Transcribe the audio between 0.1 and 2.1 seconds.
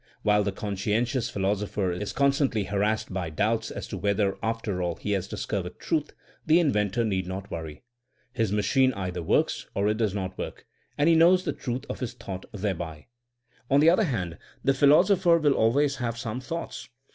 While the conscientious philosopher